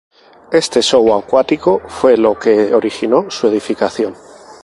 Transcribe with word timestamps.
Este 0.51 0.81
show 0.81 1.13
acuático 1.13 1.79
fue 1.87 2.17
lo 2.17 2.39
que 2.39 2.73
originó 2.73 3.29
su 3.29 3.45
edificación. 3.47 4.15